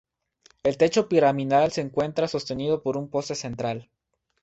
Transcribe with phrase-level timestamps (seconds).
[0.63, 3.91] El techo piramidal se encuentra sostenido por un poste central.